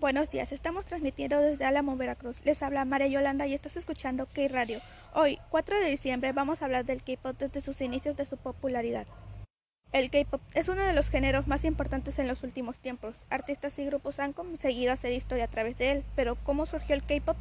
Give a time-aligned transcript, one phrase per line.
[0.00, 2.44] Buenos días, estamos transmitiendo desde Álamo, Veracruz.
[2.44, 4.78] Les habla María Yolanda y estás escuchando K-Radio.
[5.12, 9.08] Hoy, 4 de diciembre, vamos a hablar del K-pop desde sus inicios de su popularidad.
[9.90, 13.26] El K-pop es uno de los géneros más importantes en los últimos tiempos.
[13.28, 17.02] Artistas y grupos han conseguido hacer historia a través de él, pero ¿cómo surgió el
[17.02, 17.36] K-pop?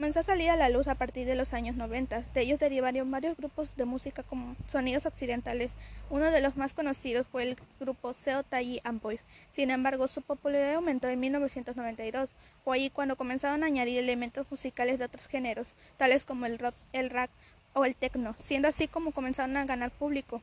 [0.00, 2.22] Comenzó a salir a la luz a partir de los años 90.
[2.34, 5.76] De ellos derivaron varios grupos de música como sonidos occidentales.
[6.10, 9.24] Uno de los más conocidos fue el grupo Seo Taiji and Boys.
[9.50, 12.30] Sin embargo, su popularidad aumentó en 1992.
[12.64, 16.74] Fue ahí cuando comenzaron a añadir elementos musicales de otros géneros, tales como el rock,
[16.92, 17.30] el rap
[17.72, 20.40] o el techno, siendo así como comenzaron a ganar público.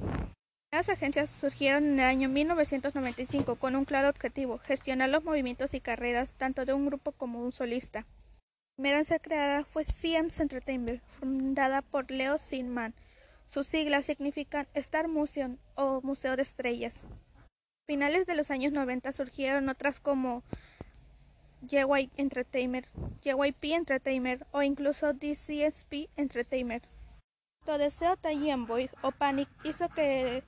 [0.72, 5.81] Las agencias surgieron en el año 1995 con un claro objetivo, gestionar los movimientos y
[5.81, 8.05] carreras tanto de un grupo como un solista
[8.75, 12.94] primera creada fue Siems Entertainment, fundada por Leo Sinman.
[13.47, 17.05] Sus siglas significan Star Museum o Museo de Estrellas.
[17.05, 20.44] A finales de los años 90 surgieron otras como
[21.61, 22.88] JY Entertainment,
[23.21, 26.83] JYP Entertainment o incluso DCSP Entertainment.
[27.66, 28.17] Tu deseo
[28.66, 30.44] Boy o Panic hizo que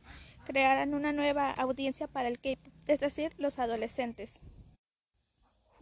[0.46, 4.42] crearan una nueva audiencia para el K-pop, es decir, los adolescentes.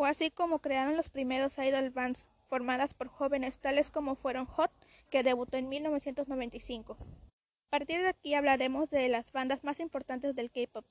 [0.01, 4.71] Fue así como crearon los primeros idol bands, formadas por jóvenes tales como fueron Hot,
[5.11, 6.97] que debutó en 1995.
[6.99, 10.83] A partir de aquí hablaremos de las bandas más importantes del K-pop.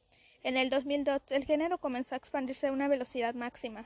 [0.44, 3.84] En el 2002 el género comenzó a expandirse a una velocidad máxima.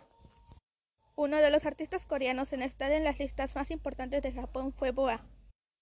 [1.17, 4.91] Uno de los artistas coreanos en estar en las listas más importantes de Japón fue
[4.91, 5.23] Boa.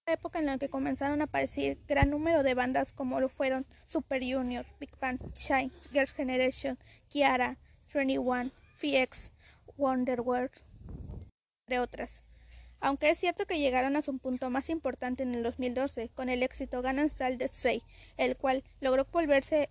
[0.06, 3.66] La época en la que comenzaron a aparecer gran número de bandas como lo fueron
[3.86, 7.58] Super Junior, Big Bang, Shine, Girls' Generation, Kiara,
[7.92, 9.32] 21, FX,
[9.76, 10.52] Wonderworld
[11.78, 12.22] otras.
[12.80, 16.42] Aunque es cierto que llegaron a su punto más importante en el 2012 con el
[16.42, 17.82] éxito Gangnam Style de Say,
[18.16, 19.70] el cual logró volverse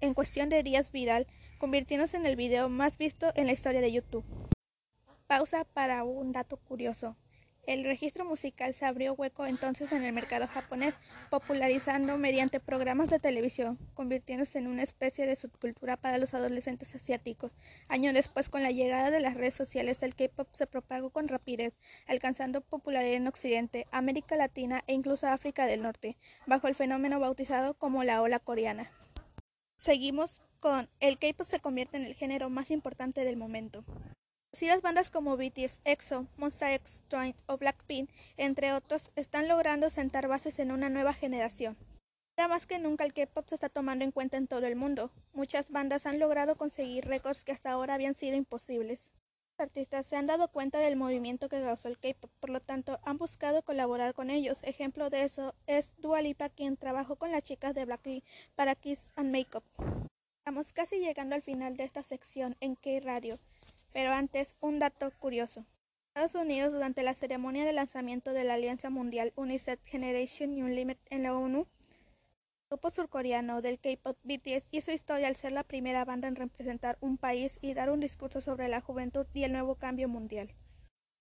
[0.00, 1.26] en cuestión de días viral,
[1.58, 4.24] convirtiéndose en el video más visto en la historia de YouTube.
[5.26, 7.16] Pausa para un dato curioso.
[7.68, 10.94] El registro musical se abrió hueco entonces en el mercado japonés,
[11.28, 17.52] popularizando mediante programas de televisión, convirtiéndose en una especie de subcultura para los adolescentes asiáticos.
[17.90, 21.78] Años después, con la llegada de las redes sociales, el K-pop se propagó con rapidez,
[22.06, 26.16] alcanzando popularidad en Occidente, América Latina e incluso África del Norte,
[26.46, 28.90] bajo el fenómeno bautizado como la ola coreana.
[29.76, 33.84] Seguimos con el K-pop se convierte en el género más importante del momento.
[34.58, 40.26] Conocidas bandas como BTS, EXO, Monster X, Twice o Blackpink, entre otros, están logrando sentar
[40.26, 41.76] bases en una nueva generación.
[42.36, 45.12] Ahora más que nunca el K-pop se está tomando en cuenta en todo el mundo.
[45.32, 49.12] Muchas bandas han logrado conseguir récords que hasta ahora habían sido imposibles.
[49.56, 52.98] Los artistas se han dado cuenta del movimiento que causó el K-pop, por lo tanto
[53.04, 54.64] han buscado colaborar con ellos.
[54.64, 58.24] Ejemplo de eso es Dua Lipa, quien trabajó con las chicas de Blackpink
[58.56, 59.62] para Kiss and Makeup.
[60.48, 63.38] Estamos casi llegando al final de esta sección en K-Radio.
[63.92, 65.66] Pero antes, un dato curioso.
[66.14, 71.24] Estados Unidos, durante la ceremonia de lanzamiento de la Alianza Mundial United Generation Unlimited en
[71.24, 76.28] la ONU, el grupo surcoreano del K-pop BTS hizo historia al ser la primera banda
[76.28, 80.08] en representar un país y dar un discurso sobre la juventud y el nuevo cambio
[80.08, 80.54] mundial.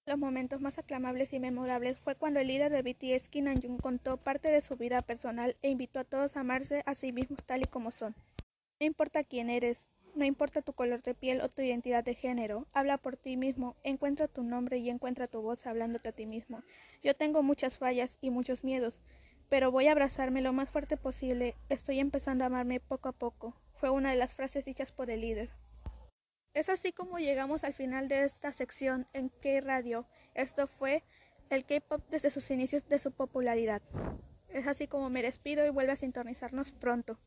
[0.05, 4.15] Los momentos más aclamables y memorables fue cuando el líder de BTS, Kim Jong contó
[4.15, 7.63] parte de su vida personal e invitó a todos a amarse a sí mismos tal
[7.63, 8.15] y como son.
[8.79, 12.67] No importa quién eres, no importa tu color de piel o tu identidad de género,
[12.73, 16.61] habla por ti mismo, encuentra tu nombre y encuentra tu voz hablándote a ti mismo.
[17.03, 19.01] Yo tengo muchas fallas y muchos miedos,
[19.49, 21.55] pero voy a abrazarme lo más fuerte posible.
[21.69, 23.55] Estoy empezando a amarme poco a poco.
[23.73, 25.49] Fue una de las frases dichas por el líder.
[26.53, 30.07] Es así como llegamos al final de esta sección en K-Radio.
[30.35, 31.03] Esto fue
[31.49, 33.81] el K-pop desde sus inicios de su popularidad.
[34.49, 37.19] Es así como me despido y vuelve a sintonizarnos pronto.